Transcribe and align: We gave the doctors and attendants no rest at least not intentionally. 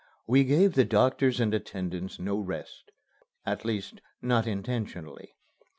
We 0.25 0.43
gave 0.45 0.73
the 0.73 0.83
doctors 0.83 1.39
and 1.39 1.53
attendants 1.53 2.17
no 2.19 2.39
rest 2.39 2.89
at 3.45 3.63
least 3.63 4.01
not 4.19 4.47
intentionally. 4.47 5.35